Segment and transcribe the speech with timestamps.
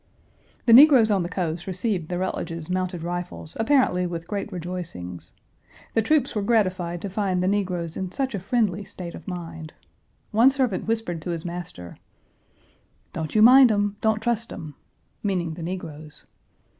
[0.65, 5.31] The negroes on the coast received the Rutledge's Mounted Rifles apparently with great rejoicings.
[5.93, 9.73] The troops were gratified to find the negroes in such a friendly state of mind.
[10.31, 11.97] One servant whispered to his master,
[13.13, 14.73] "Don't you mind Page 205 'em, don't trust 'em"
[15.21, 16.25] meaning the negroes.